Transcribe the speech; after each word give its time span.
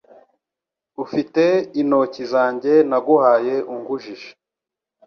ufite 1.03 1.43
intoki 1.81 2.23
zanjye 2.33 2.73
naguhaye 2.89 3.55
ungujije 3.73 4.29